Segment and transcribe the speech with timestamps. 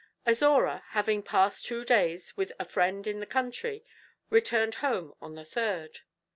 [0.25, 3.85] Azora, having passed two days with a friend in the country,
[4.31, 5.99] returned home on the third.